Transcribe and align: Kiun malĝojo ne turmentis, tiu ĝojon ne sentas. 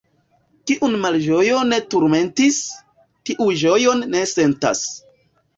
Kiun 0.71 0.95
malĝojo 1.03 1.59
ne 1.73 1.79
turmentis, 1.95 2.59
tiu 3.31 3.49
ĝojon 3.65 4.03
ne 4.17 4.25
sentas. 4.37 4.83